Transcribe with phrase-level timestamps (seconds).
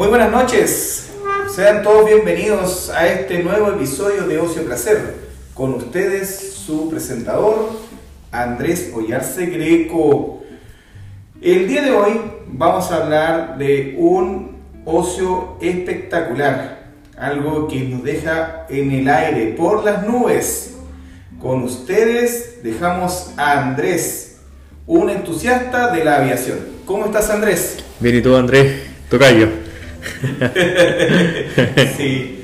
[0.00, 1.10] Muy buenas noches,
[1.54, 5.16] sean todos bienvenidos a este nuevo episodio de Ocio Placer.
[5.52, 7.68] Con ustedes su presentador,
[8.32, 10.42] Andrés Ollarse Greco.
[11.42, 18.64] El día de hoy vamos a hablar de un ocio espectacular, algo que nos deja
[18.70, 20.78] en el aire, por las nubes.
[21.42, 24.38] Con ustedes dejamos a Andrés,
[24.86, 26.58] un entusiasta de la aviación.
[26.86, 27.84] ¿Cómo estás Andrés?
[28.00, 28.84] Bien, ¿y tú Andrés?
[29.10, 29.59] Tocayo.
[31.96, 32.36] sí.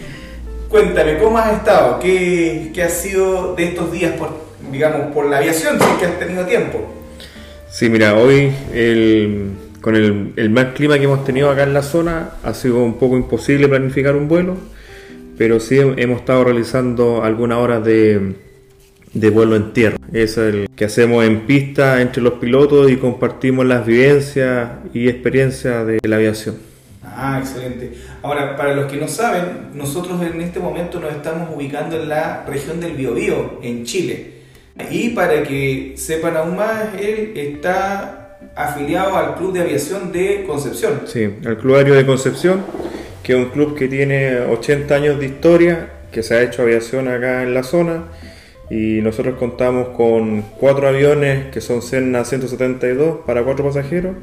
[0.68, 1.98] Cuéntame, ¿cómo has estado?
[2.00, 4.30] ¿Qué, ¿Qué, ha sido de estos días por,
[4.72, 6.92] digamos, por la aviación, si es que has tenido tiempo?
[7.70, 8.52] Sí, mira, hoy
[9.80, 12.94] con el, el, mal clima que hemos tenido acá en la zona ha sido un
[12.94, 14.56] poco imposible planificar un vuelo,
[15.38, 18.34] pero sí hemos estado realizando algunas horas de,
[19.14, 19.96] de vuelo en tierra.
[20.12, 25.86] Es el que hacemos en pista entre los pilotos y compartimos las vivencias y experiencias
[25.86, 26.56] de la aviación.
[27.18, 27.92] Ah, excelente.
[28.22, 32.44] Ahora, para los que no saben, nosotros en este momento nos estamos ubicando en la
[32.46, 34.32] región del Biobío, en Chile.
[34.90, 41.00] Y para que sepan aún más, él está afiliado al Club de Aviación de Concepción.
[41.06, 42.62] Sí, al Club Aéreo de Concepción,
[43.22, 47.08] que es un club que tiene 80 años de historia, que se ha hecho aviación
[47.08, 48.04] acá en la zona.
[48.68, 54.16] Y nosotros contamos con cuatro aviones que son Cessna 172 para cuatro pasajeros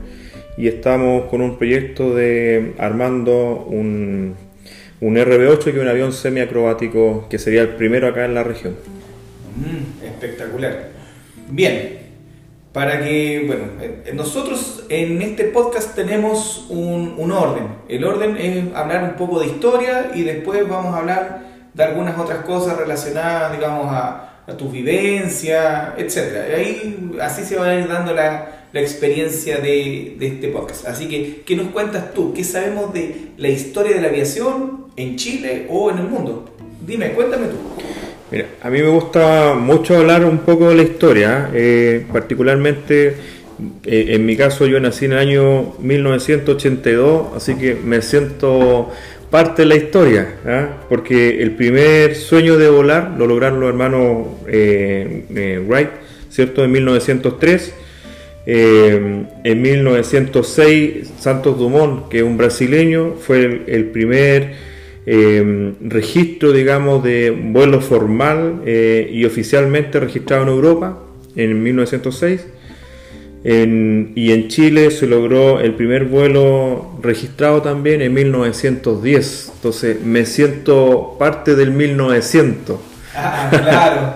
[0.58, 4.36] y estamos con un proyecto de armando un,
[5.02, 8.76] un RB8 que es un avión semiacrobático que sería el primero acá en la región.
[9.56, 10.90] Mm, espectacular.
[11.50, 12.00] Bien,
[12.72, 13.66] para que, bueno,
[14.14, 17.68] nosotros en este podcast tenemos un, un, orden.
[17.88, 22.18] El orden es hablar un poco de historia y después vamos a hablar de algunas
[22.18, 26.18] otras cosas relacionadas, digamos, a, a tu vivencia, etc.
[26.50, 30.88] Y ahí así se va a ir dando la, la experiencia de, este podcast.
[30.88, 32.34] Así que, ¿qué nos cuentas tú?
[32.34, 36.46] ¿Qué sabemos de la historia de la aviación en Chile o en el mundo?
[36.86, 37.58] Dime, cuéntame tú.
[38.32, 43.16] Mira, a mí me gusta mucho hablar un poco de la historia, eh, particularmente
[43.84, 48.90] eh, en mi caso yo nací en el año 1982, así que me siento
[49.30, 50.66] parte de la historia, ¿eh?
[50.90, 55.90] porque el primer sueño de volar lo lograron los hermanos eh, Wright,
[56.30, 56.64] ¿cierto?
[56.64, 57.83] En 1903
[58.46, 64.74] eh, en 1906, Santos Dumont, que es un brasileño, fue el, el primer
[65.06, 71.00] eh, registro, digamos, de vuelo formal eh, y oficialmente registrado en Europa
[71.36, 72.48] en 1906.
[73.46, 79.52] En, y en Chile se logró el primer vuelo registrado también en 1910.
[79.56, 82.80] Entonces me siento parte del 1900.
[83.16, 84.16] Ah, claro,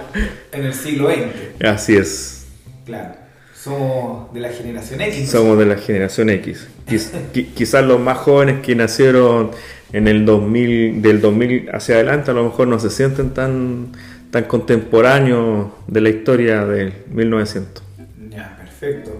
[0.53, 1.65] en el siglo XX.
[1.67, 2.47] Así es.
[2.85, 3.26] Claro.
[3.67, 5.29] Somos de la generación X.
[5.29, 6.67] Somos de la generación X.
[6.87, 7.11] Quiz,
[7.53, 9.51] quizás los más jóvenes que nacieron
[9.91, 13.87] en el 2000, del 2000 hacia adelante, a lo mejor no se sienten tan,
[14.31, 17.83] tan contemporáneos de la historia del 1900.
[18.29, 19.17] Ya, perfecto.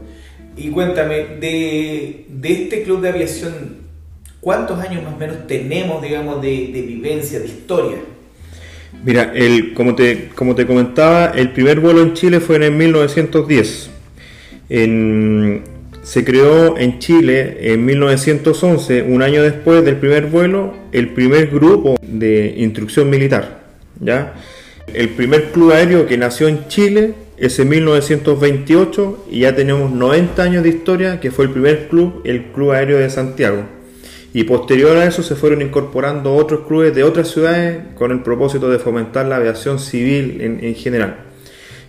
[0.55, 3.53] Y cuéntame, de, de este club de aviación,
[4.39, 7.97] ¿cuántos años más o menos tenemos, digamos, de, de vivencia, de historia?
[9.03, 12.71] Mira, el, como, te, como te comentaba, el primer vuelo en Chile fue en el
[12.71, 13.96] 1910.
[14.69, 21.95] Se creó en Chile en 1911, un año después del primer vuelo, el primer grupo
[22.01, 23.63] de instrucción militar.
[23.99, 24.33] ¿ya?
[24.93, 30.41] El primer club aéreo que nació en Chile es en 1928 y ya tenemos 90
[30.41, 33.63] años de historia, que fue el primer club, el Club Aéreo de Santiago.
[34.33, 38.69] Y posterior a eso se fueron incorporando otros clubes de otras ciudades con el propósito
[38.69, 41.26] de fomentar la aviación civil en general.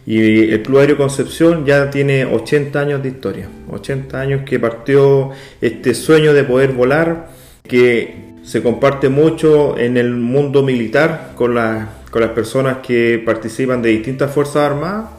[0.08, 5.32] Y el Club Aéreo Concepción ya tiene 80 años de historia, 80 años que partió
[5.60, 7.28] este sueño de poder volar,
[7.62, 13.82] que se comparte mucho en el mundo militar con, la, con las personas que participan
[13.82, 15.10] de distintas fuerzas armadas.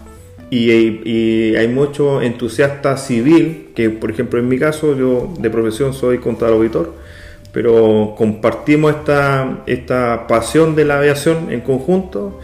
[0.49, 5.93] Y, y, hay mucho entusiasta civil, que por ejemplo en mi caso yo de profesión
[5.93, 6.95] soy contador auditor,
[7.51, 12.39] pero compartimos esta, esta pasión de la aviación en conjunto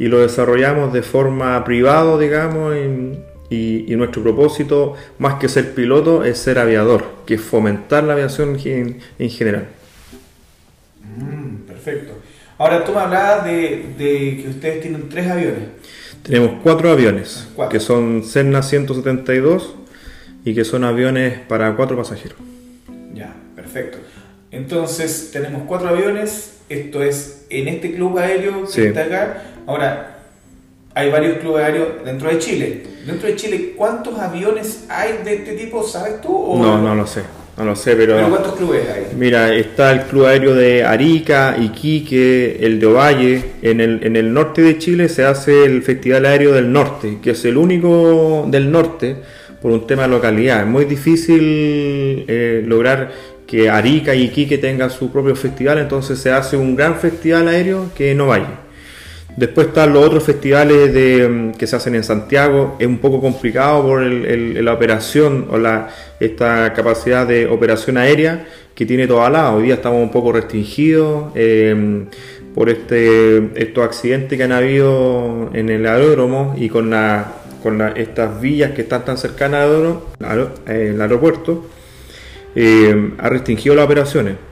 [0.00, 5.74] y lo desarrollamos de forma privada, digamos, y, y, y, nuestro propósito, más que ser
[5.74, 9.66] piloto, es ser aviador, que es fomentar la aviación en, en general.
[11.16, 12.14] Mm, perfecto.
[12.58, 15.64] Ahora tú me hablabas de, de, que ustedes tienen tres aviones.
[16.22, 17.72] Tenemos cuatro aviones, ¿Cuatro?
[17.72, 19.74] que son Cessna 172
[20.44, 22.38] y que son aviones para cuatro pasajeros.
[23.14, 23.98] Ya, perfecto.
[24.50, 28.82] Entonces tenemos cuatro aviones, esto es en este club aéreo que Sí.
[28.82, 29.42] está acá.
[29.66, 30.18] Ahora,
[30.94, 32.82] hay varios clubes aéreos dentro de Chile.
[33.06, 35.82] Dentro de Chile, ¿cuántos aviones hay de este tipo?
[35.82, 36.34] ¿Sabes tú?
[36.36, 37.22] o- No, no lo sé.
[37.56, 38.14] No lo sé, pero...
[38.16, 39.06] ¿Pero cuántos clubes hay?
[39.16, 43.44] Mira, está el Club Aéreo de Arica, Iquique, el de Ovalle.
[43.60, 47.32] En el, en el norte de Chile se hace el Festival Aéreo del Norte, que
[47.32, 49.16] es el único del norte
[49.60, 50.60] por un tema de localidad.
[50.60, 53.10] Es muy difícil eh, lograr
[53.46, 57.90] que Arica y Iquique tengan su propio festival, entonces se hace un gran festival aéreo
[57.94, 58.48] que no vaya.
[59.36, 60.90] Después están los otros festivales
[61.28, 62.76] mm, que se hacen en Santiago.
[62.78, 65.88] Es un poco complicado por la operación o la,
[66.18, 69.52] esta capacidad de operación aérea que tiene toda la.
[69.54, 72.06] Hoy día estamos un poco restringidos eh,
[72.54, 76.92] por este, estos accidentes que han habido en el aeródromo y con,
[77.96, 79.68] estas villas que están tan cercanas
[80.20, 81.66] al aeropuerto.
[82.56, 84.49] Eh, ha restringido las operaciones.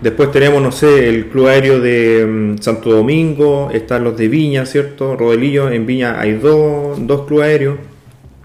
[0.00, 4.66] Después tenemos, no sé, el Club Aéreo de mm, Santo Domingo, están los de Viña,
[4.66, 5.16] ¿cierto?
[5.16, 7.78] Rodelillo, en Viña hay dos, dos clubes aéreos.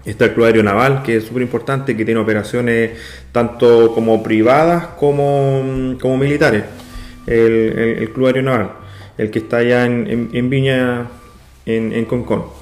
[0.04, 2.92] Está el Club Aéreo Naval, que es súper importante, que tiene operaciones
[3.32, 6.64] tanto como privadas como, mm, como militares.
[7.26, 8.70] El, Club Aéreo Naval,
[9.18, 11.08] el que está allá en, Viña,
[11.66, 12.60] en, en Concón.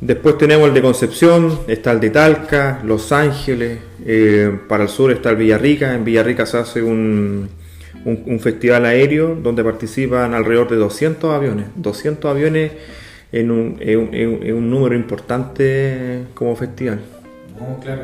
[0.00, 5.12] Después tenemos el de Concepción, está el de Talca, Los Ángeles, eh, para el sur
[5.12, 7.50] está el Villarrica, en Villarrica se hace un,
[8.04, 11.66] un, festival aéreo donde participan alrededor de 200 aviones.
[11.76, 12.72] 200 aviones
[13.32, 17.00] en un, en, un número importante como festival.
[17.82, 18.02] Claro.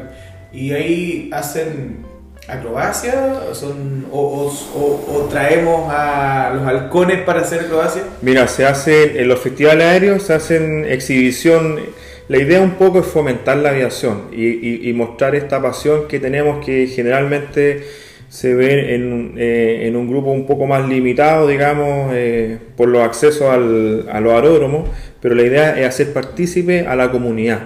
[0.53, 2.05] ¿Y ahí hacen
[2.49, 8.03] acrobacia son, o, o, traemos a los halcones para hacer acrobacia?
[8.23, 11.81] Mira, se hace en los festivales aéreos, se hacen exhibición.
[12.29, 16.65] La idea un poco es fomentar la aviación y, y mostrar esta pasión que tenemos
[16.65, 17.85] que generalmente
[18.29, 23.03] se ve en, eh, en, un grupo un poco más limitado, digamos, eh, por los
[23.03, 24.89] accesos al, a los aeródromos,
[25.21, 27.61] pero la idea es hacer partícipe a la comunidad.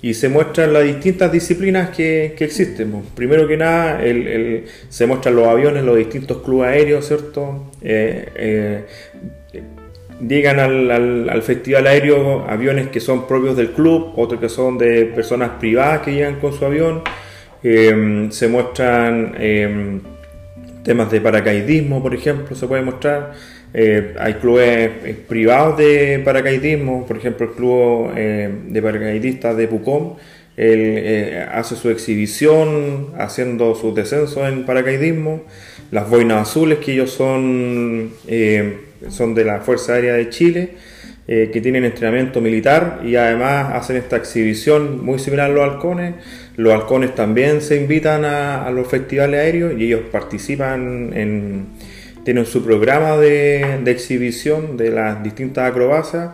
[0.00, 2.92] Y se muestran las distintas disciplinas que, que existen.
[3.14, 7.70] Primero que nada, el, se muestran los aviones, los distintos clubes aéreos, ¿cierto?
[7.82, 8.82] Eh,
[10.26, 14.78] llegan al, al, al, festival aéreo aviones que son propios del club, otros que son
[14.78, 17.02] de personas privadas que llegan con su avión
[17.64, 20.00] Em, se muestran em,
[20.82, 23.32] temas de paracaidismo, por ejemplo, se puede mostrar.
[23.74, 29.68] Eh, hay clubes eh, privados de paracaidismo, por ejemplo, el club eh, de paracaidistas de
[29.68, 30.14] Pucón.
[30.54, 35.44] Hace su exhibición haciendo sus descensos en paracaidismo.
[35.90, 38.12] Las boinas azules, que ellos son,
[39.08, 40.70] son de la Fuerza Aérea de Chile,
[41.26, 46.14] que tienen entrenamiento militar y además hacen esta exhibición muy similar a los halcones
[46.56, 51.66] los halcones también se invitan a, los festivales aéreos y ellos participan en,
[52.24, 56.30] tienen su programa de, exhibición de las distintas acrobacias.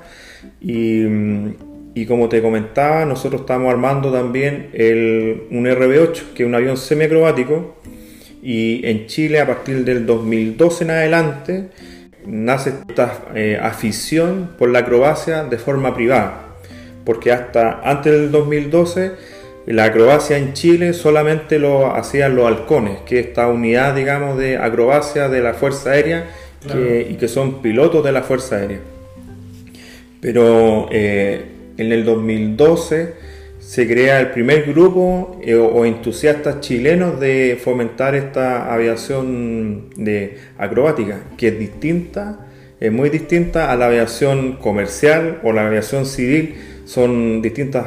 [0.61, 1.55] Y,
[2.07, 7.77] como te comentaba, nosotros estamos armando también el, un RB8, que es un avión semiacrobático,
[8.41, 11.69] y en Chile a partir del 2012 en adelante
[12.25, 16.57] nace esta eh, afición por la acrobacia de forma privada,
[17.05, 19.38] porque hasta antes del 2012
[19.75, 24.57] la acrobacia en Chile solamente lo hacían los halcones, que es esta unidad, digamos, de
[24.57, 26.27] acrobacia de la Fuerza Aérea
[27.09, 28.81] y que son pilotos de la Fuerza Aérea.
[30.21, 31.45] Pero eh,
[31.77, 33.15] en el 2012
[33.59, 41.21] se crea el primer grupo eh, o, entusiastas chilenos de fomentar esta aviación de acrobática,
[41.37, 42.47] que es distinta,
[42.81, 46.55] es muy distinta a la aviación comercial o la aviación civil,
[46.89, 47.87] son distintas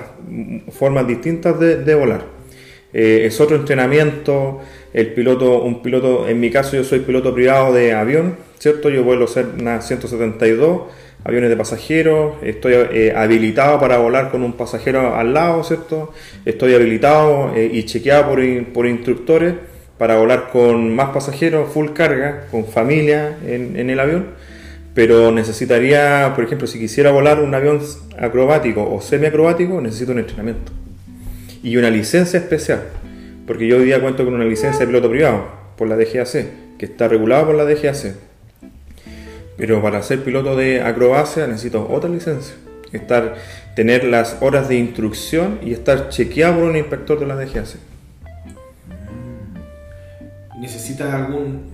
[0.71, 2.23] formas distintas de, volar.
[2.93, 4.61] Eh, es otro entrenamiento,
[4.93, 8.89] el piloto, un piloto, en mi caso yo soy piloto privado de avión, ¿cierto?
[8.89, 9.25] Yo vuelo
[9.59, 10.83] una 172,
[11.23, 16.13] aviones de pasajeros, estoy eh, habilitado para volar con un pasajero al lado, ¿cierto?
[16.45, 19.55] Estoy habilitado eh, y chequeado por, por, instructores
[19.97, 24.50] para volar con más pasajeros, full carga, con familia en el avión
[24.93, 27.79] pero necesitaría, por ejemplo, si quisiera volar un avión
[28.19, 30.71] acrobático o semiacrobático, necesito un entrenamiento
[31.63, 32.83] y una licencia especial,
[33.47, 35.45] porque yo hoy día cuento con una licencia de piloto privado
[35.77, 38.15] por la DGAC, que está regulada por la DGAC.
[39.57, 42.55] Pero para ser piloto de acrobacia necesito otra licencia,
[42.91, 43.35] estar,
[43.75, 47.75] tener las horas de instrucción y estar chequeado por un inspector de la DGAC.
[50.59, 51.70] ¿Necesitas algún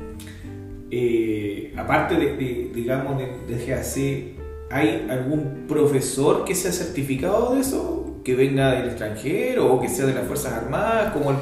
[0.89, 4.34] eh, aparte de, digamos, de, de
[4.70, 8.22] ¿hay algún profesor que sea certificado de eso?
[8.24, 11.41] Que venga del extranjero o que sea de las Fuerzas Armadas, como,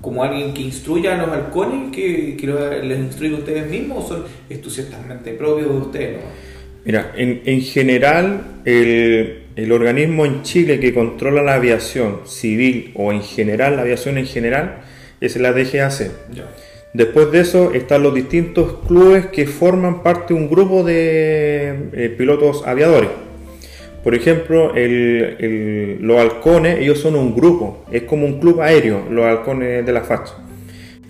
[0.00, 2.36] como alguien que instruya a los halcones, que,
[2.82, 6.20] les instruya a ustedes mismos, o son entusiastamente propios de ustedes?
[6.84, 13.12] Mira, en, en general, el, el organismo en Chile que controla la aviación civil o
[13.12, 14.82] en general, la aviación en general,
[15.20, 16.10] es la DGAC.
[16.96, 22.14] Después de eso están los distintos clubes que forman parte de un grupo de eh,
[22.16, 23.10] pilotos aviadores.
[24.02, 29.84] Por ejemplo, los halcones, ellos son un grupo, es como un club aéreo, los halcones
[29.84, 30.36] de la facha.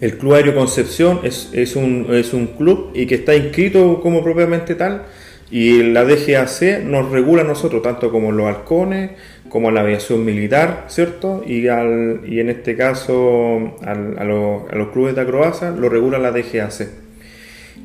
[0.00, 4.24] El Club Aéreo Concepción es, es, un, es un club y que está inscrito como
[4.24, 5.04] propiamente tal
[5.50, 9.12] y la DGAC nos regula a nosotros, tanto como los halcones,
[9.48, 11.42] como la aviación militar, ¿cierto?
[11.46, 16.88] Y, al, y en este caso a, los, clubes de acrobacia lo regula la DGAC.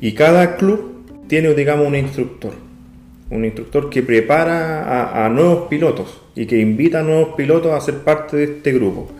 [0.00, 2.52] Y cada club tiene, digamos, un instructor
[3.32, 8.00] un instructor que prepara a, nuevos pilotos y que invita a nuevos pilotos a ser
[8.00, 9.10] parte de este grupo.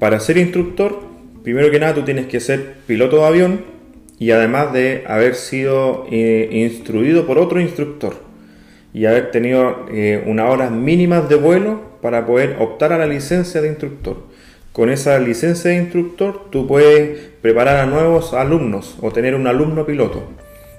[0.00, 0.98] Para ser instructor,
[1.44, 3.60] primero que nada tú tienes que ser piloto de avión
[4.18, 8.29] y además de haber sido eh, instruido por otro instructor
[8.92, 13.60] y haber tenido eh, unas horas mínimas de vuelo para poder optar a la licencia
[13.60, 14.16] de instructor.
[14.72, 19.84] Con esa licencia de instructor tú puedes preparar a nuevos alumnos o tener un alumno
[19.84, 20.24] piloto.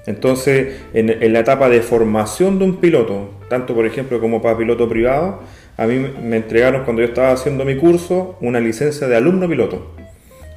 [0.06, 4.88] Entonces, en, la etapa de formación de un piloto, tanto por ejemplo como para piloto
[4.88, 5.40] privado,
[5.76, 9.94] a mí me entregaron cuando yo estaba haciendo mi curso una licencia de alumno piloto.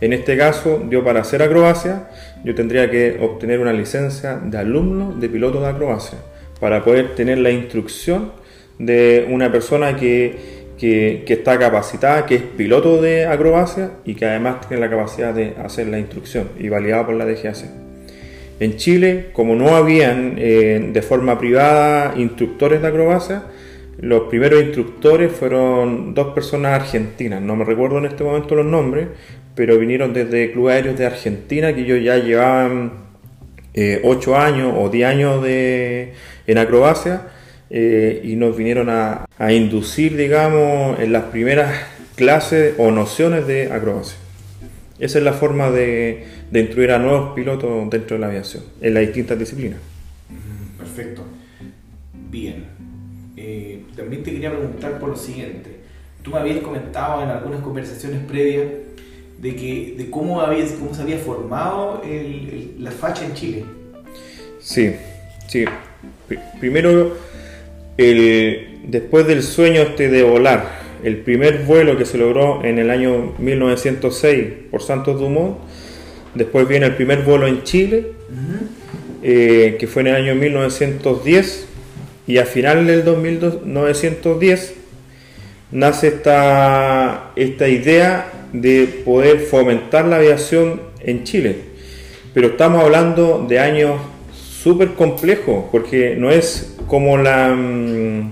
[0.01, 2.09] En este caso, yo para hacer acrobacia,
[2.43, 6.17] yo tendría que obtener una licencia de alumno de piloto de acrobacia
[6.59, 8.31] para poder tener la instrucción
[8.79, 14.81] de una persona que, está capacitada, que es piloto de acrobacia y que además tiene
[14.81, 17.65] la capacidad de hacer la instrucción y validada por la DGAC.
[18.59, 23.43] En Chile, como no habían eh, de forma privada instructores de acrobacia,
[23.99, 29.07] los primeros instructores fueron dos personas argentinas, no me recuerdo en este momento los nombres,
[29.55, 33.04] pero vinieron desde clubes aéreos de Argentina que ellos ya llevaban
[33.75, 36.13] eh, 8 años o 10 años de,
[36.47, 37.23] en acrobacia
[37.69, 41.83] eh, y nos vinieron a, a inducir, digamos, en las primeras
[42.15, 44.17] clases o nociones de acrobacia.
[44.97, 48.93] Esa es la forma de, de instruir a nuevos pilotos dentro de la aviación, en
[48.93, 49.79] las distintas disciplinas.
[50.77, 51.23] Perfecto.
[52.31, 52.65] Bien.
[53.35, 55.81] Eh, también te quería preguntar por lo siguiente.
[56.21, 58.67] Tú me habías comentado en algunas conversaciones previas
[59.39, 62.01] de, que, de cómo, había, cómo se había formado
[62.79, 63.65] la facha en Chile.
[64.59, 64.93] Sí,
[65.47, 65.65] sí.
[66.59, 67.17] Primero,
[67.97, 72.89] el, después del sueño este de volar, el primer vuelo que se logró en el
[72.89, 75.57] año 1906 por Santos Dumont,
[76.35, 78.11] Después viene el primer vuelo en Chile,
[79.23, 81.65] eh, que fue en el año 1910,
[82.27, 84.73] y a final del 1910
[85.71, 88.27] nace esta, esta idea
[88.61, 91.55] de poder fomentar la aviación en Chile.
[92.33, 93.99] Pero estamos hablando de años
[94.33, 98.31] súper complejos, porque no es como la mm,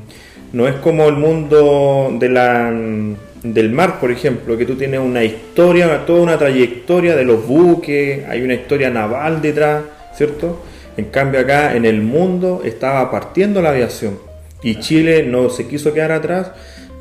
[0.53, 5.01] no es como el mundo de la mm, del mar, por ejemplo, que tú tienes
[5.01, 9.83] una historia, toda una trayectoria de los buques, hay una historia naval detrás,
[10.15, 10.63] ¿cierto?
[10.95, 14.17] En cambio acá en el mundo estaba partiendo la aviación
[14.61, 16.51] y Chile no se quiso quedar atrás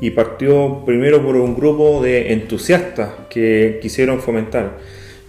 [0.01, 4.77] y partió primero por un grupo de entusiastas que quisieron fomentar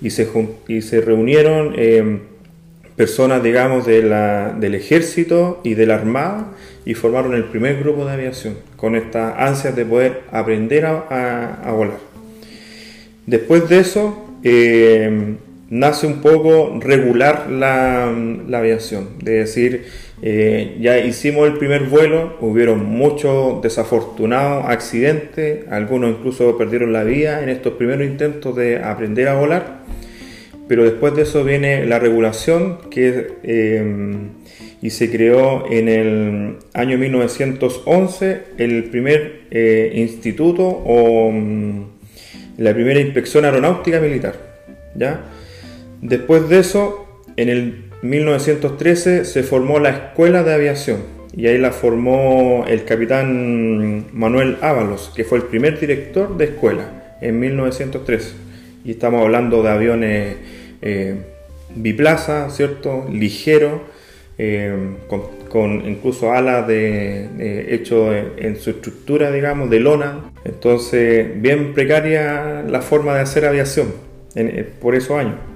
[0.00, 0.28] y se,
[0.68, 2.18] y se reunieron eh,
[2.96, 6.52] personas, digamos, de la, del ejército y de la armada
[6.84, 11.98] y formaron el primer grupo de aviación con esta ansia de poder aprender a, volar.
[13.26, 15.36] Después de eso, eh,
[15.70, 19.86] nace un poco regular la, aviación, de decir,
[20.22, 27.42] eh, ya hicimos el primer vuelo, hubieron muchos desafortunados accidentes, algunos incluso perdieron la vida
[27.42, 29.82] en estos primeros intentos de aprender a volar,
[30.68, 34.30] pero después de eso viene la regulación que eh,
[34.84, 41.84] y se creó en el año 1911 el primer eh, instituto o mm,
[42.58, 44.34] la primera inspección aeronáutica militar.
[44.94, 45.22] ¿ya?
[46.02, 50.98] Después de eso, en el 1913 se formó la Escuela de Aviación
[51.34, 57.16] y ahí la formó el capitán Manuel Ábalos, que fue el primer director de escuela
[57.22, 58.34] en 1913.
[58.84, 60.36] Y estamos hablando de aviones
[60.82, 61.16] eh,
[61.74, 63.06] biplaza, ¿cierto?
[63.10, 63.80] Ligero
[64.36, 64.96] eh,
[65.48, 70.30] con, incluso alas de, hecho en, su estructura, digamos, de lona.
[70.44, 73.94] Entonces, bien precaria la forma de hacer aviación
[74.34, 75.53] eh, por esos años.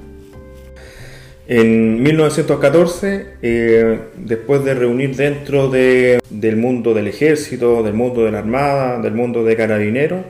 [1.48, 8.32] En 1914, eh, después de reunir dentro de, del mundo del ejército, del mundo de
[8.32, 10.26] la armada, del mundo de carabineros,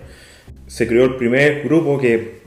[0.66, 2.38] se creó el primer grupo que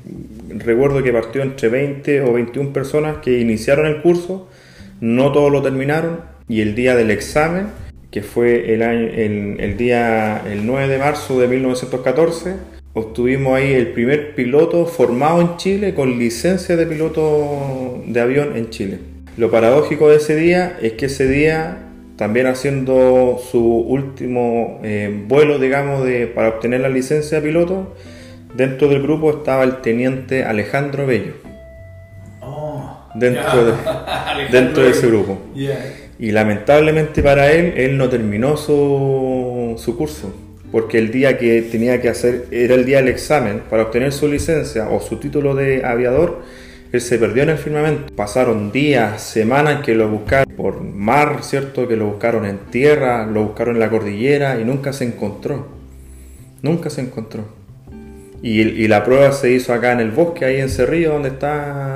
[0.49, 4.47] recuerdo que partió entre 20 o 21 personas que iniciaron el curso
[5.01, 7.67] no todos lo terminaron y el día del examen,
[8.11, 12.55] que fue el, día el 9 de marzo de 1914,
[12.93, 18.69] obtuvimos ahí el primer piloto formado en Chile con licencia de piloto de avión en
[18.69, 18.99] Chile.
[19.37, 21.77] Lo paradójico de ese día es que ese día,
[22.17, 27.95] también haciendo su último eh, vuelo, digamos, de, para obtener la licencia de piloto,
[28.55, 31.33] dentro del grupo estaba el teniente Alejandro Bello.
[32.41, 33.73] Oh, Dentro, de,
[34.51, 35.39] dentro de ese grupo.
[36.19, 40.33] Y lamentablemente para él, él no terminó su, su curso,
[40.71, 44.27] porque el día que tenía que hacer, era el día del examen para obtener su
[44.27, 46.41] licencia o su título de aviador,
[46.91, 48.13] él se perdió en el firmamento.
[48.15, 51.87] Pasaron días, semanas que lo buscaron por mar, ¿cierto?
[51.87, 55.67] Que lo buscaron en tierra, lo buscaron en la cordillera y nunca se encontró.
[56.61, 57.45] Nunca se encontró.
[58.43, 61.90] Y, la prueba se hizo acá en el bosque, ahí en Cerrillo, donde está.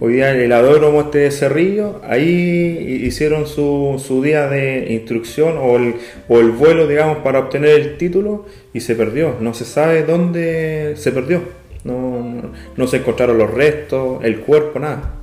[0.00, 2.00] Hoy día el aeródromo este de Cerrillo.
[2.04, 5.96] Ahí hicieron su, su día de instrucción o el,
[6.28, 9.36] o el vuelo, digamos, para obtener el título y se perdió.
[9.40, 11.42] No se sabe dónde se perdió.
[11.84, 15.14] No, no, no se encontraron los restos, el cuerpo, nada.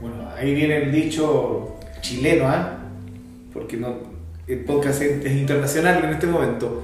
[0.00, 2.78] Bueno, ahí viene el dicho chileno, ¿ah?
[3.52, 3.96] Porque no,
[4.46, 6.82] el podcast es internacional en este momento.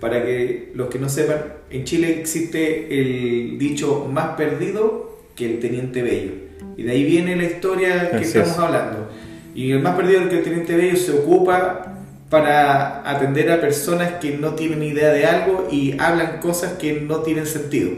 [0.00, 1.38] Para que los que no sepan,
[1.70, 6.32] en Chile existe el dicho más perdido que el teniente bello.
[6.76, 8.58] Y de ahí viene la historia que Así estamos es.
[8.58, 9.10] hablando.
[9.54, 11.92] Y el más perdido que el teniente bello se ocupa
[12.28, 17.18] para atender a personas que no tienen idea de algo y hablan cosas que no
[17.18, 17.90] tienen sentido.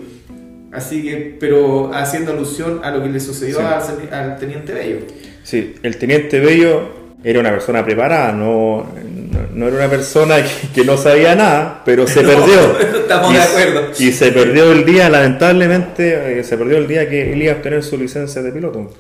[0.71, 3.62] Así que, pero haciendo alusión a lo que le sucedió Sí.
[4.12, 4.99] al, al teniente Bello.
[5.42, 6.90] Sí, el teniente Bello
[7.25, 8.87] era una persona preparada, no,
[9.31, 12.81] no, no era una persona que, que no sabía nada, pero se No, perdió.
[13.01, 13.91] estamos y, de acuerdo.
[13.99, 17.57] Y se perdió el día, lamentablemente, eh, se perdió el día que él iba a
[17.57, 18.93] obtener su licencia de piloto.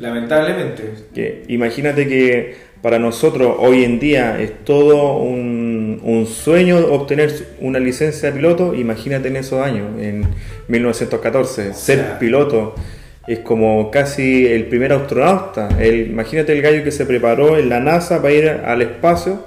[0.00, 0.90] Lamentablemente.
[1.14, 7.78] Que imagínate que para nosotros hoy en día es todo un, un sueño obtener una
[7.78, 10.26] licencia de piloto, imagínate en esos años, en
[10.68, 12.18] 1914, ser sea.
[12.18, 12.74] piloto
[13.26, 15.68] es como casi el primer astronauta.
[15.80, 19.44] El, imagínate el gallo que se preparó en la NASA para ir al espacio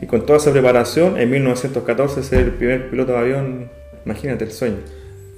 [0.00, 3.70] y con toda esa preparación en 1914 ser el primer piloto de avión,
[4.04, 4.78] imagínate el sueño.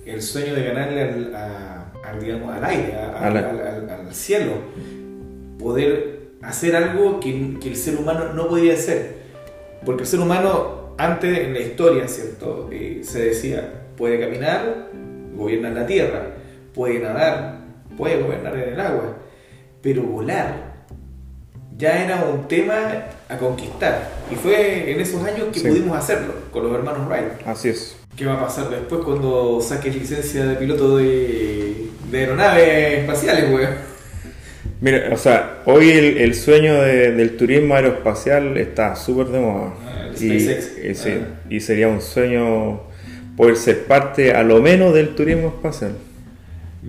[0.07, 4.53] El sueño de ganarle al, a- al, digamos, al aire, a- al- al cielo.
[5.59, 9.25] Poder hacer algo que, que el ser humano no podía hacer.
[9.85, 12.69] Porque el ser humano, antes en la historia, ¿cierto?
[12.73, 14.89] Eh, se decía, puede caminar,
[15.37, 16.27] gobierna la tierra,
[16.75, 17.64] puede nadar,
[17.97, 19.17] puede gobernar en el agua,
[19.83, 20.75] pero volar
[21.77, 22.75] ya era un tema
[23.29, 24.09] a conquistar.
[24.31, 25.69] Y fue en esos años que Sí.
[25.69, 27.47] pudimos hacerlo con los hermanos Wright.
[27.47, 27.97] Así es.
[28.17, 33.71] ¿Qué va a pasar después cuando saques licencia de piloto de, de aeronaves espaciales, weón?
[34.81, 39.75] Mira, o sea, hoy el, el sueño de- del turismo aeroespacial está súper de moda.
[39.85, 41.27] Ah, y sí, Ah.
[41.51, 42.83] y sería un sueño
[43.37, 45.93] poder ser parte a lo menos del turismo espacial.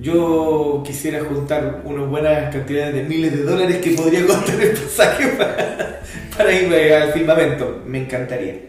[0.01, 5.27] Yo quisiera juntar unas buenas cantidades de miles de dólares que podría costar el pasaje
[5.37, 6.01] para,
[6.35, 7.81] para ir eh, al firmamento.
[7.85, 8.59] Me encantaría.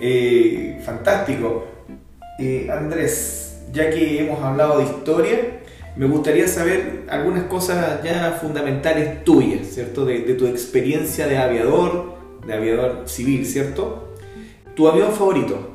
[0.00, 1.66] Eh, fantástico.
[2.38, 5.38] Eh, Andrés, ya que hemos hablado de historia,
[5.96, 10.04] me gustaría saber algunas cosas ya fundamentales tuyas, ¿cierto?
[10.04, 14.14] De tu experiencia de aviador, de aviador civil, ¿cierto?
[14.74, 15.73] Tu avión favorito.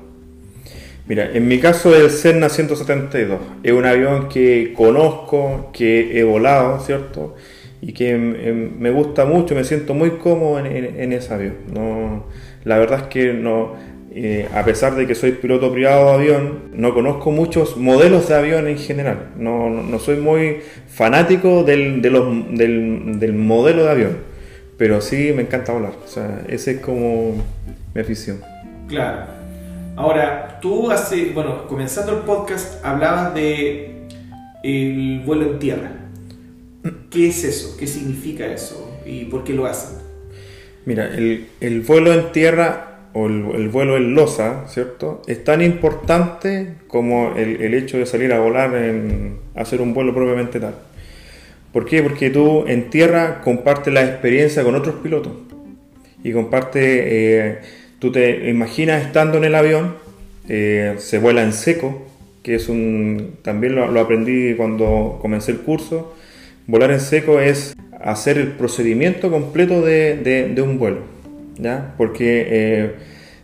[1.10, 3.40] Mira, en mi caso el Cessna 172.
[3.64, 7.36] Es un avión que conozco, que he volado, ¿cierto?
[7.82, 11.56] Y que em, me gusta mucho, me siento muy cómodo en, en- en ese avión.
[11.74, 12.26] No,
[12.64, 13.74] la verdad es que no,
[14.14, 18.36] eh, a pesar de que soy piloto privado de avión, no conozco muchos modelos de
[18.36, 19.30] avión en general.
[19.38, 24.18] No, no- no soy muy fanático del, de los- del, del modelo de avión,
[24.78, 25.94] pero sí me encanta volar.
[26.06, 27.34] O sea, ese es como
[27.96, 28.42] mi afición.
[28.88, 29.39] Claro.
[30.00, 34.08] Ahora, tú hace, bueno, comenzando el podcast hablabas de
[34.64, 35.92] el vuelo en tierra.
[37.12, 37.76] ¿Qué es eso?
[37.78, 38.98] ¿Qué significa eso?
[39.06, 39.98] ¿Y por qué lo hacen?
[40.86, 45.22] Mira, el, el vuelo en tierra o el, el vuelo en losa, ¿cierto?
[45.28, 50.16] Es tan importante como el, el hecho de salir a volar, en hacer un vuelo
[50.16, 50.76] propiamente tal.
[51.74, 52.02] ¿Por qué?
[52.02, 55.34] Porque tú en tierra compartes la experiencia con otros pilotos
[56.24, 57.60] y compartes, eh,
[58.00, 59.96] tú te imaginas estando en el avión,
[60.48, 62.08] eh, se vuela en seco,
[62.44, 66.16] que es un, también lo, aprendí cuando comencé el curso,
[66.68, 71.00] volar en seco es hacer el procedimiento completo de, de- de un vuelo,
[71.58, 71.94] ¿ya?
[71.98, 72.92] Porque eh,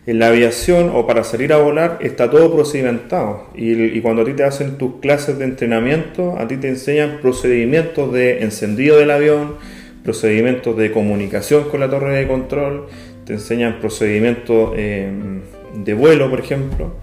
[0.06, 4.24] en la aviación o para salir a volar está todo procedimentado y, y cuando a
[4.24, 9.10] ti te hacen tus clases de entrenamiento, a ti te enseñan procedimientos de encendido del
[9.10, 9.56] avión,
[10.04, 12.86] procedimientos de comunicación con la torre de control,
[13.26, 15.10] te enseñan procedimientos eh,
[15.74, 16.94] de vuelo, por ejemplo.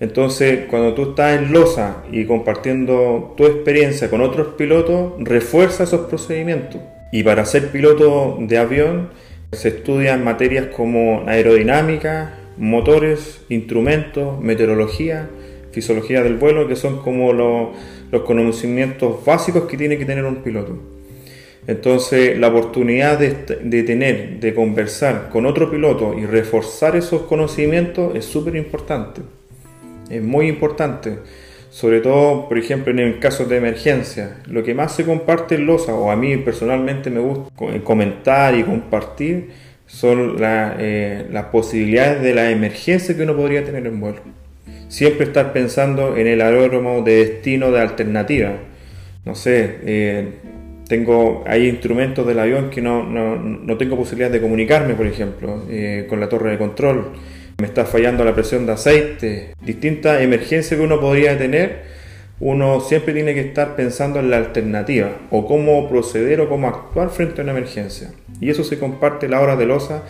[0.00, 6.06] Entonces, cuando tú estás en Losa y compartiendo tu experiencia con otros pilotos, refuerza esos
[6.06, 6.80] procedimientos.
[7.12, 9.10] Y para ser piloto de avión
[9.52, 15.28] se estudian materias como aerodinámica, motores, instrumentos, meteorología,
[15.72, 17.68] fisiología del vuelo, que son como los,
[18.10, 20.95] los conocimientos básicos que tiene que tener un piloto.
[21.66, 23.30] Entonces, la oportunidad de,
[23.82, 29.22] tener, de conversar con otro piloto y reforzar esos conocimientos es súper importante.
[30.08, 31.18] Es muy importante.
[31.70, 34.38] Sobre todo, por ejemplo, en el caso de emergencia.
[34.46, 37.52] Lo que más se comparte en LOSA, o a mí personalmente me gusta
[37.82, 39.50] comentar y compartir,
[39.86, 44.20] son eh, las posibilidades de la emergencia que uno podría tener en vuelo.
[44.88, 48.52] Siempre estar pensando en el aeródromo de destino de alternativa.
[49.24, 50.28] No sé, eh,
[50.88, 55.64] tengo, hay instrumentos del avión que no, no, no tengo posibilidad de comunicarme, por ejemplo,
[55.68, 57.12] eh, con la torre de control.
[57.58, 59.54] Me está fallando la presión de aceite.
[59.64, 61.96] Distintas emergencias que uno podría tener.
[62.38, 67.08] Uno siempre tiene que estar pensando en la alternativa o cómo proceder o cómo actuar
[67.08, 68.10] frente a una emergencia.
[68.40, 70.02] Y eso se comparte la hora de losa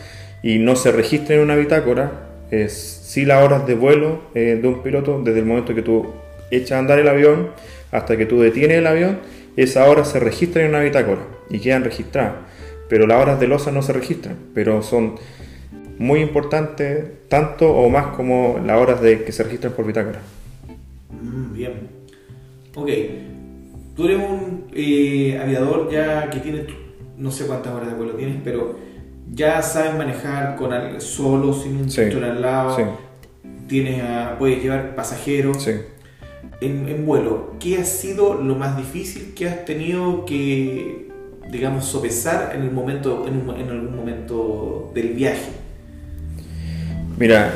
[0.43, 2.31] y no se registra en una bitácora.
[2.51, 2.73] Es
[3.05, 6.13] sí las horas de vuelo eh, de un piloto desde el momento que tú
[6.51, 7.51] echas a andar el avión
[7.93, 9.19] hasta que tú detienes el avión
[9.57, 12.35] esas horas se registran en una bitácora y quedan registradas,
[12.89, 15.15] pero las horas de losa no se registran, pero son
[15.99, 20.21] muy importantes tanto o más como las horas de que se registran por bitácora.
[21.11, 21.73] Mm, bien.
[22.75, 22.89] Ok.
[23.97, 26.67] Tú eres un eh, aviador ya que tiene,
[27.17, 28.77] no sé cuántas horas de vuelo tienes, pero
[29.33, 32.77] ya sabes manejar con al, solo, sin un instructor al lado.
[32.77, 32.83] Sí.
[33.69, 35.63] Tienes a- puedes llevar pasajeros.
[35.63, 35.73] Sí.
[36.61, 41.09] En, vuelo, ¿qué ha sido lo más difícil que has tenido que,
[41.51, 45.51] digamos, sopesar en, el momento, en, un- algún momento del viaje?
[47.19, 47.55] Mira,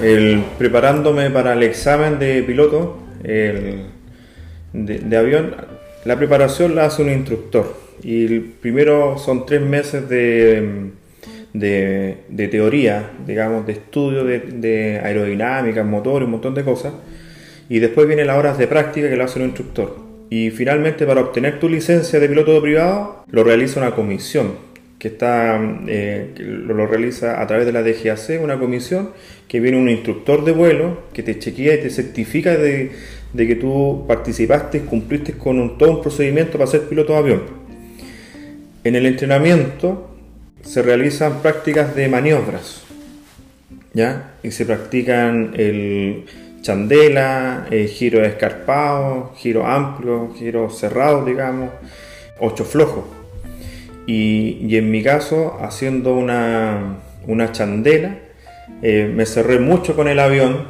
[0.58, 5.54] preparándome para el examen de piloto de, avión,
[6.04, 7.76] la preparación la hace un instructor.
[8.02, 10.92] Y primero son tres meses de,
[12.50, 16.92] teoría, digamos, de estudio de, de aerodinámica, motor, un montón de cosas.
[17.70, 19.96] Y después vienen las horas de práctica que lo hace un instructor.
[20.28, 24.68] Y finalmente, para obtener tu licencia de piloto privado, lo realiza una comisión
[25.00, 29.12] que está eh, lo, realiza a través de la DGAC, una comisión
[29.48, 32.90] que viene un instructor de vuelo que te chequea y te certifica de,
[33.34, 37.42] que tú participaste, cumpliste con todo un procedimiento para ser piloto de avión.
[38.84, 40.14] En el entrenamiento
[40.62, 42.82] se realizan prácticas de maniobras,
[43.94, 44.34] ¿ya?
[44.42, 46.24] Y se practican el
[46.62, 51.70] chandela, eh, giro escarpado, giro amplio, giro cerrado, digamos,
[52.38, 53.04] ocho flojos.
[54.06, 58.18] Y, y en mi caso, haciendo una, una chandela,
[58.82, 60.68] eh, me cerré mucho con el avión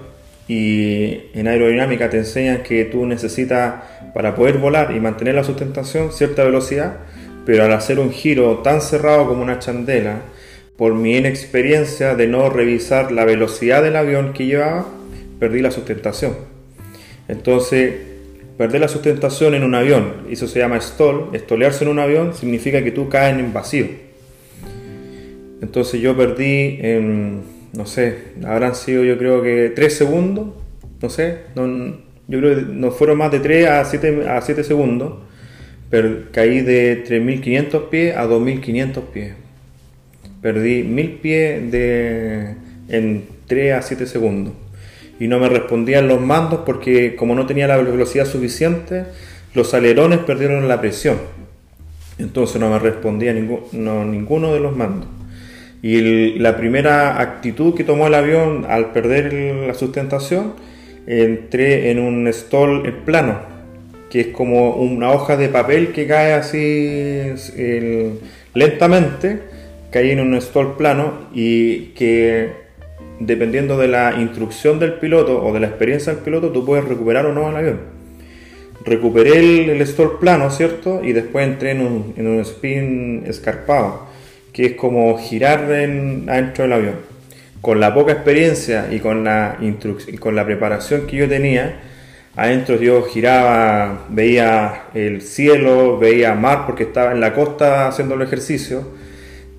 [0.49, 3.75] y en aerodinámica te enseñan que tú necesitas,
[4.15, 6.97] para poder volar y mantener la sustentación, cierta velocidad,
[7.47, 10.23] pero al hacer un giro tan cerrado como una chandela,
[10.77, 14.87] por mi inexperiencia de no revisar la velocidad del avión que llevaba,
[15.41, 16.35] perdí la sustentación.
[17.27, 17.95] Entonces,
[18.59, 22.85] perder la sustentación en un avión, eso se llama stall, estolearse en un avión significa
[22.85, 23.87] que tú caes en vacío.
[25.63, 26.79] Entonces yo perdí,
[27.73, 30.49] no sé, habrán sido yo creo que 3 segundos,
[31.01, 31.97] no sé, no-
[32.29, 35.15] yo creo que no fueron más de 3 a 7, a 7 segundos,
[35.91, 39.35] pero caí de 3.500 pies a 2.500 pies.
[40.41, 42.55] Perdí 1.000 pies de,
[42.89, 44.55] en 3 a 7 segundos.
[45.21, 49.05] Y no me respondían los mandos porque como no tenía la velocidad suficiente,
[49.55, 51.19] los alerones perdieron la presión.
[52.19, 55.09] Entonces no me respondía ninguno de los mandos.
[55.83, 60.55] Y la primera actitud que tomó el avión al perder la sustentación,
[61.07, 63.39] entré en un stall plano,
[64.11, 67.33] que es como una hoja de papel que cae así
[68.53, 69.41] lentamente,
[69.91, 72.70] caí en un stall plano y que
[73.21, 77.27] dependiendo de la instrucción del piloto o de la experiencia del piloto, tú puedes recuperar
[77.27, 77.81] o no el avión.
[78.85, 81.03] Recuperé el, el stall plano, ¿cierto?
[81.05, 84.07] Y después entré en un, spin escarpado,
[84.55, 86.95] que es como girar en, adentro del avión.
[87.61, 91.79] Con la poca experiencia y con la, y con la preparación que yo tenía,
[92.37, 98.23] adentro yo giraba, veía el cielo, veía mar porque estaba en la costa haciendo el
[98.23, 98.89] ejercicio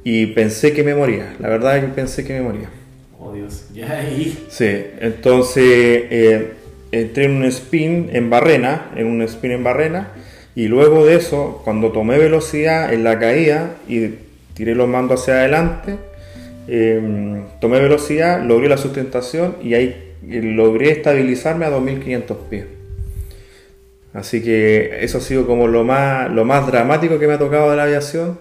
[0.04, 1.36] y pensé que me moría.
[1.39, 2.81] La verdad es que pensé que me moría.
[3.24, 4.48] Oh Dios, ya ahí.
[4.50, 6.54] Sí, entonces eh,
[6.92, 10.14] entré en un spin en barrena, en un spin en barrena,
[10.56, 14.16] y luego de eso, cuando tomé velocidad en la caída y
[14.56, 15.98] tiré los mandos hacia adelante,
[16.68, 22.66] eh, tomé velocidad, logré la sustentación y ahí logré estabilizarme a 2500 pies.
[24.14, 27.70] Así que eso ha sido como lo más, lo más dramático que me ha tocado
[27.70, 28.40] de la aviación.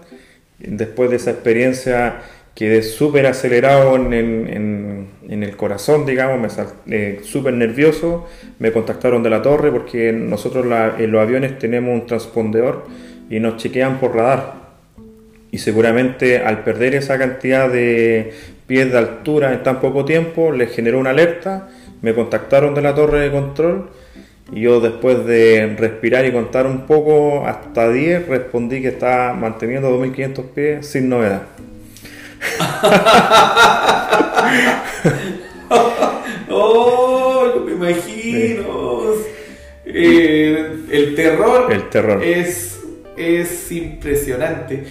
[0.57, 2.21] Después de esa experiencia
[2.55, 8.27] quedé súper acelerado en, el corazón, digamos, me eh, súper nervioso.
[8.59, 10.65] Me contactaron de la torre porque nosotros
[10.97, 12.85] en los aviones tenemos un transpondedor
[13.29, 14.61] y nos chequean por radar.
[15.51, 18.31] Y seguramente al perder esa cantidad de
[18.67, 21.69] pies de altura en tan poco tiempo, les generó una alerta.
[22.01, 23.89] Me contactaron de la torre de control
[24.51, 29.89] y yo después de respirar y contar un poco hasta 10, respondí que estaba manteniendo
[29.89, 31.43] 2500 pies sin novedad.
[36.49, 39.13] oh, me imagino.
[39.85, 42.23] Eh, el terror, el terror.
[42.23, 42.79] Es,
[43.17, 44.85] es impresionante.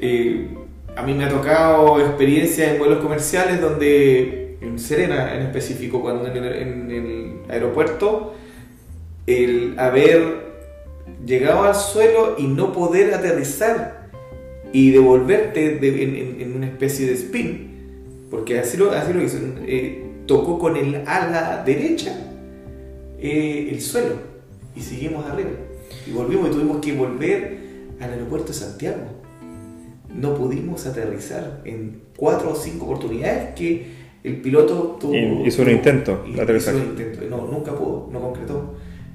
[0.00, 0.48] Eh,
[0.96, 6.26] a mí me ha tocado experiencias en vuelos comerciales donde, en Serena en específico, cuando
[6.26, 8.34] en el aeropuerto,
[9.26, 10.48] el haber
[11.24, 13.97] llegado al suelo y no poder aterrizar
[14.72, 15.78] y devolverte
[16.42, 17.68] en, una especie de spin,
[18.30, 22.14] porque así lo, así lo hizo, eh, tocó con el ala derecha
[23.18, 24.14] eh, el suelo
[24.76, 25.50] y seguimos arriba.
[26.06, 27.58] Y volvimos y tuvimos que volver
[28.00, 29.02] al aeropuerto de Santiago.
[30.14, 33.86] No pudimos aterrizar en cuatro o cinco oportunidades que
[34.24, 35.46] el piloto tuvo.
[35.46, 36.74] Hizo un intento de aterrizar.
[37.28, 38.74] No, nunca pudo, no concretó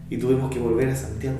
[0.09, 1.37] y tuvimos que volver a Santiago.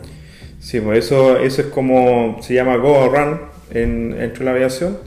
[0.59, 4.97] Sí, pues eso, eso es como se llama go run en, entre la aviación.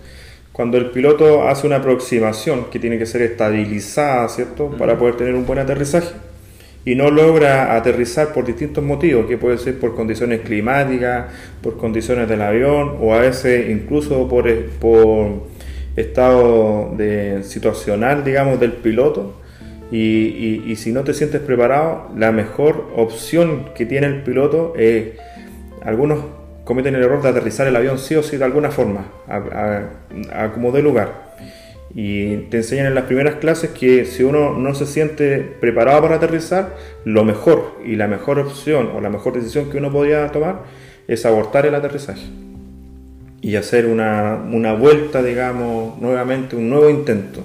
[0.52, 4.70] Cuando el piloto hace una aproximación que tiene que ser estabilizada, ¿cierto?
[4.70, 6.14] Para poder tener un buen aterrizaje
[6.85, 11.26] y no logra aterrizar por distintos motivos, que puede ser por condiciones climáticas,
[11.61, 14.48] por condiciones del avión o a veces incluso por,
[14.81, 15.48] por
[15.96, 19.35] estado de, situacional, digamos, del piloto
[19.90, 25.14] y, si no te sientes preparado, la mejor opción que tiene el piloto es,
[25.83, 26.20] algunos
[26.66, 30.72] cometen el error de aterrizar el avión sí o sí de alguna forma, a, como
[30.72, 31.26] de lugar.
[31.94, 36.16] Y te enseñan en las primeras clases que si uno no se siente preparado para
[36.16, 36.74] aterrizar,
[37.05, 40.64] lo mejor y la mejor opción o la mejor decisión que uno podía tomar
[41.07, 42.26] es abortar el aterrizaje
[43.40, 47.42] y hacer una, una vuelta, digamos, nuevamente, un nuevo intento.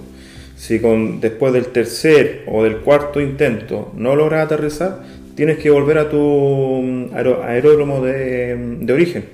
[0.55, 5.03] Si con, después del tercer o del cuarto intento no logras aterrizar,
[5.35, 9.25] tienes que volver a tu mm, aeródromo de, mm, de, origen.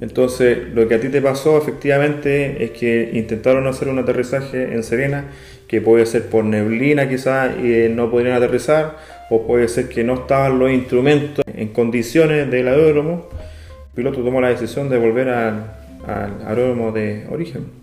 [0.00, 4.82] Entonces, lo que a ti te pasó efectivamente es que intentaron hacer un aterrizaje en
[4.82, 5.26] Serena,
[5.68, 8.98] que puede ser por neblina quizás y no podrían aterrizar,
[9.30, 13.28] o puede ser que no estaban los instrumentos en condiciones del aeródromo.
[13.88, 15.74] El piloto tomó la decisión de volver al
[16.46, 17.81] aeródromo de origen.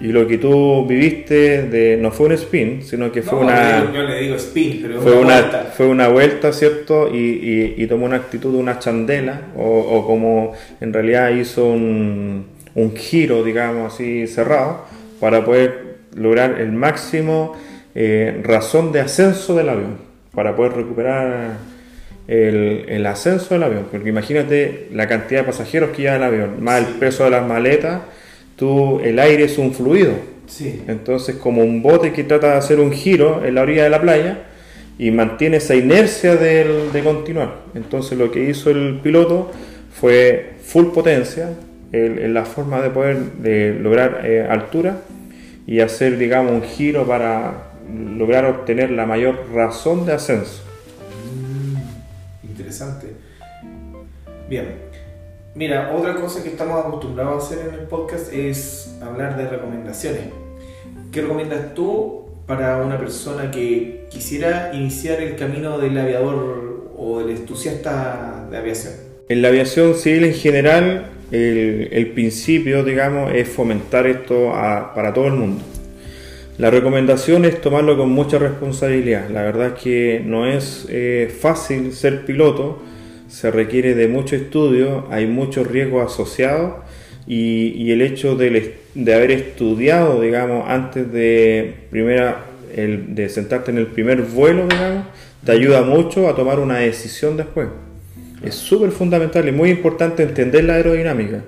[0.00, 3.92] Y lo que tú viviste de, no fue un spin, sino que fue una.
[3.92, 5.72] Yo, le digo spin, pero fue una, vuelta.
[5.76, 7.12] Fue una vuelta, ¿cierto?
[7.12, 12.46] Y, y, tomó una actitud de una chandela, o, o como en realidad hizo un,
[12.76, 14.84] un, giro, digamos así, cerrado,
[15.18, 17.56] para poder lograr el máximo
[17.96, 19.98] eh, razón de ascenso del avión,
[20.32, 21.56] para poder recuperar
[22.28, 23.86] el, el, ascenso del avión.
[23.90, 27.44] Porque imagínate la cantidad de pasajeros que lleva el avión, más el peso de las
[27.44, 28.02] maletas
[28.58, 30.12] tú, el aire es un fluido.
[30.86, 34.00] Entonces, como un bote que trata de hacer un giro en la orilla de la
[34.00, 34.44] playa
[34.98, 37.60] y mantiene esa inercia de, de continuar.
[37.74, 39.50] Entonces, lo que hizo el piloto
[39.92, 41.50] fue full potencia
[41.92, 44.98] en la forma de poder de lograr eh, altura
[45.66, 47.70] y hacer, digamos, un giro para
[48.16, 50.62] lograr obtener la mayor razón de ascenso.
[51.24, 53.06] Mm, interesante.
[54.48, 54.66] Bien,
[55.58, 60.20] Mira, otra cosa que estamos acostumbrados a hacer en el podcast es hablar de recomendaciones.
[61.10, 67.30] ¿Qué recomiendas tú para una persona que quisiera iniciar el camino del aviador o del
[67.30, 68.94] entusiasta de aviación?
[69.28, 74.52] En la aviación civil en general, el, principio, digamos, es fomentar esto
[74.94, 75.64] para todo el mundo.
[76.56, 79.28] La recomendación es tomarlo con mucha responsabilidad.
[79.28, 82.78] La verdad es que no es eh, fácil ser piloto
[83.28, 86.74] se requiere de mucho estudio, hay muchos riesgos asociados
[87.26, 88.74] y, el hecho de,
[89.14, 95.04] haber estudiado, digamos, antes de, primera, de sentarte en el primer vuelo, digamos,
[95.44, 97.68] te ayuda mucho a tomar una decisión después.
[98.42, 101.44] Es súper fundamental y muy importante entender la aerodinámica.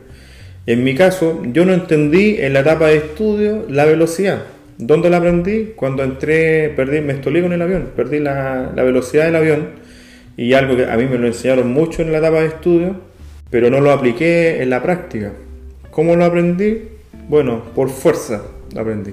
[0.66, 4.43] En mi caso, yo no entendí en la etapa de estudio la velocidad.
[4.77, 5.73] ¿Dónde la aprendí?
[5.77, 9.80] Cuando entré, perdí, me estolí con el avión, perdí la velocidad del avión
[10.37, 12.97] y algo que a mí me lo enseñaron mucho en la etapa de estudio,
[13.51, 15.33] pero no lo apliqué en la práctica.
[15.90, 16.83] ¿Cómo lo aprendí?
[17.29, 18.43] Bueno, por fuerza
[18.75, 19.12] lo aprendí.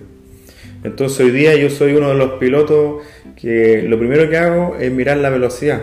[0.83, 3.01] Entonces hoy día yo soy uno de los pilotos
[3.35, 5.81] que lo primero que hago es mirar la velocidad.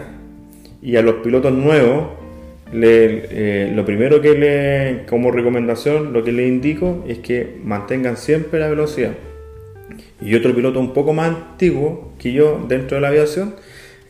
[0.80, 2.08] Y a los pilotos nuevos,
[2.72, 8.16] le- eh, lo primero que le, como recomendación, lo que les indico es que mantengan
[8.16, 9.12] siempre la velocidad.
[10.22, 13.54] Y otro piloto un poco más antiguo que yo dentro de la aviación,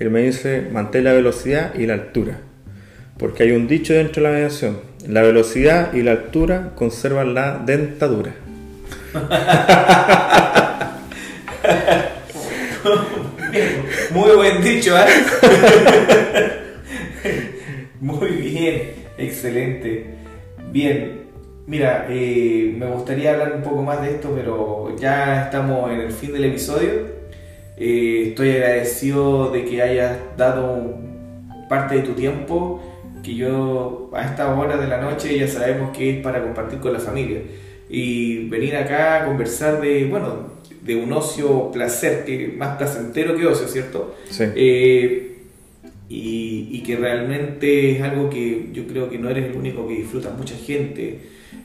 [0.05, 2.39] él me dice mantén la velocidad y la altura.
[3.19, 7.59] Porque hay un dicho dentro de la aviación, la velocidad y la altura conservan la
[7.59, 8.35] dentadura.
[14.11, 15.07] Muy buen dicho, ¿eh?
[18.01, 20.17] Muy bien, excelente.
[20.71, 21.23] Bien,
[21.67, 26.13] mira, eh, me gustaría hablar un poco más de esto, pero ya estamos en el
[26.13, 27.14] fin del episodio.
[27.77, 30.97] Eh, estoy agradecido de que hayas dado
[31.69, 32.83] parte de tu tiempo,
[33.23, 36.93] que yo a esta hora de la noche ya sabemos que es para compartir con
[36.93, 37.41] la familia.
[37.89, 43.47] Y venir acá a conversar de, bueno, de un ocio placer, que más placentero que
[43.47, 44.15] ocio, ¿cierto?
[44.31, 44.45] Sí.
[44.55, 45.31] Eh,
[46.09, 49.95] y, y que realmente es algo que yo creo que no eres el único que
[49.95, 51.19] disfruta, mucha gente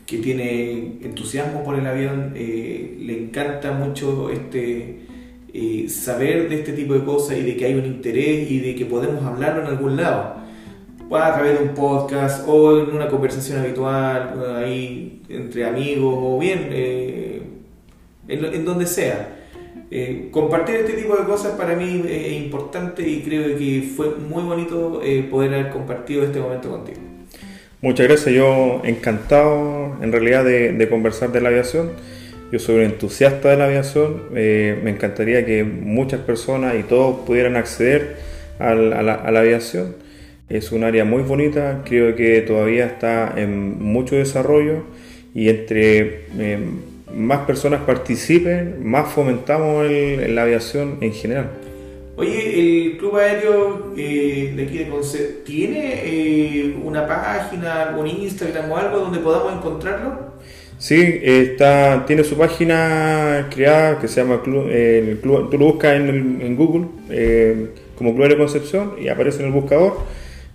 [0.06, 0.72] que tiene
[1.04, 5.02] entusiasmo por el avión, eh, le encanta mucho este
[5.53, 8.75] eh, saber de este tipo de cosas y de que hay un interés y de
[8.75, 10.35] que podemos hablarlo en algún lado,
[11.12, 16.67] a través de un podcast o en una conversación habitual, ahí entre amigos o bien
[16.71, 17.41] eh,
[18.27, 19.35] en, en donde sea.
[19.91, 24.43] Eh, compartir este tipo de cosas para mí es importante y creo que fue muy
[24.43, 26.99] bonito eh, poder haber compartido este momento contigo.
[27.81, 31.91] Muchas gracias, yo encantado en realidad de, de conversar de la aviación.
[32.51, 37.19] Yo soy un entusiasta de la aviación, eh, me encantaría que muchas personas y todos
[37.19, 38.17] pudieran acceder
[38.57, 39.95] a la, aviación.
[40.49, 44.81] Es un área muy bonita, creo que todavía está en mucho desarrollo
[45.35, 46.57] y entre eh,
[47.13, 51.51] más personas participen, más fomentamos la aviación en general.
[52.15, 58.75] Oye, el Club Aéreo eh, de aquí de Conce ¿tiene una página, algún Instagram o
[58.75, 60.28] algo donde podamos encontrarlo?
[60.79, 65.95] Sí, está, tiene su página creada que se llama Club, el Club- tú lo buscas
[65.97, 69.97] en, el- en Google eh, como Club de Concepción y aparece en el buscador.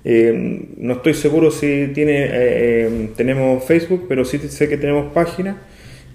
[0.05, 5.13] Eh, no estoy seguro si tiene, eh, eh, tenemos Facebook, pero sí sé que tenemos
[5.13, 5.59] página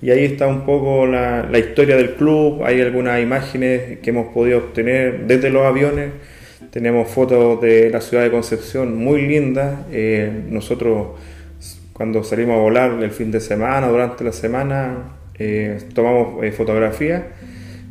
[0.01, 4.33] y ahí está un poco la, la historia del club, hay algunas imágenes que hemos
[4.33, 6.11] podido obtener desde los aviones,
[6.71, 9.79] tenemos fotos de la ciudad de Concepción muy lindas,
[10.49, 11.07] nosotros
[11.99, 14.99] cuando salimos a volar el fin de semana, durante la semana,
[15.37, 17.23] eh, tomamos eh, fotografías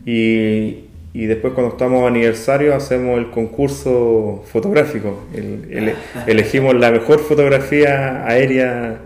[0.06, 5.24] y, y después cuando estamos a aniversario hacemos el concurso fotográfico.
[5.34, 5.94] El- ele-
[6.26, 8.96] elegimos la mejor fotografía aérea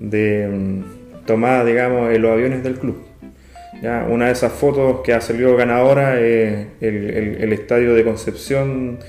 [0.00, 0.80] de,
[1.26, 2.96] tomada, digamos, en los aviones del club.
[3.82, 8.04] Ya, una de esas fotos que ha salido ganadora es el, el- el estadio de
[8.04, 9.00] Concepción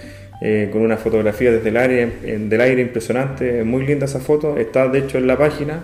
[0.42, 4.58] eh, con una fotografía desde el aire, en- del aire impresionante, muy linda esa foto,
[4.58, 5.82] está de hecho en la página.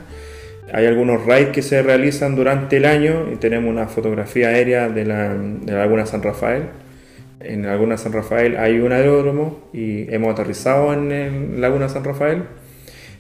[0.72, 5.06] Hay algunos raids que se realizan durante el año y tenemos una fotografía aérea de
[5.06, 6.64] la, de la Laguna San Rafael.
[7.40, 12.04] En la Laguna San Rafael hay un aeródromo y hemos aterrizado en, el Laguna San
[12.04, 12.44] Rafael.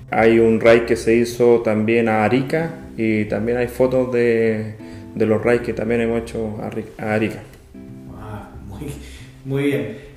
[0.09, 4.75] Hay un raid que se hizo también a Arica y también hay fotos de,
[5.13, 7.39] de los raids que también hemos hecho a, Ri- a Arica.
[8.15, 8.87] Ah, muy,
[9.45, 10.12] muy bien.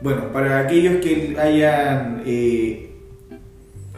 [0.00, 2.90] Bueno, para aquellos que hayan eh,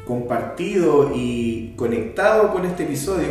[0.04, 3.28] compartido y conectado con este episodio,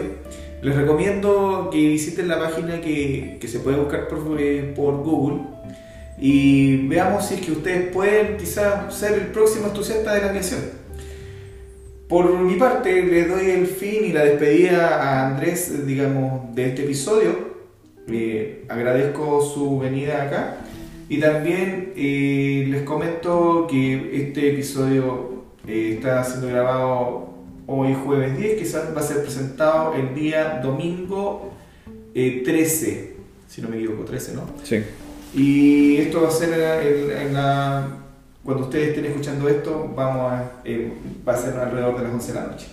[0.62, 5.42] les recomiendo que visiten la página que, se puede buscar por, eh, por Google
[6.18, 10.62] y veamos si es que ustedes pueden quizás ser el próximo entusiasta de la aviación.
[12.08, 16.84] Por mi parte, le doy el fin y la despedida a Andrés, digamos, de este
[16.84, 17.56] episodio.
[18.08, 20.58] Eh, agradezco su venida acá
[21.10, 27.30] y también eh, les comento que este episodio eh, está siendo grabado
[27.68, 31.52] hoy jueves 10, quizás va a ser presentado el día domingo
[32.14, 33.16] eh, 13,
[33.48, 34.44] si no me equivoco, 13, ¿no?
[34.64, 34.84] Sí.
[35.34, 37.88] Y esto va a ser en, en la...
[38.44, 40.92] Cuando ustedes estén escuchando esto, vamos a, eh,
[41.28, 42.68] va a ser alrededor de las 11 de la noche.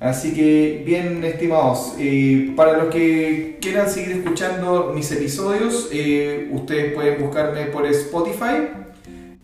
[0.00, 6.94] Así que, bien, estimados, eh, para los que quieran seguir escuchando mis episodios, eh, ustedes
[6.94, 8.68] pueden buscarme por Spotify,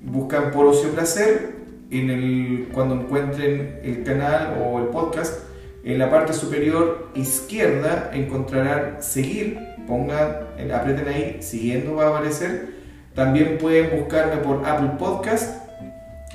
[0.01, 1.57] buscan por Ocio Placer,
[1.91, 5.43] en el, cuando encuentren el canal o el podcast,
[5.85, 10.39] en la parte superior izquierda encontrarán seguir, pongan,
[10.75, 12.77] aprieten ahí, siguiendo va a aparecer.
[13.15, 15.66] También pueden buscarme por Apple Podcast,